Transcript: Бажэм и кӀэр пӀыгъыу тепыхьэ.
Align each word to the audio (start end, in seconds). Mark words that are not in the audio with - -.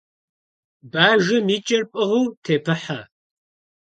Бажэм 0.91 1.47
и 1.55 1.59
кӀэр 1.65 1.83
пӀыгъыу 1.91 2.25
тепыхьэ. 2.43 2.99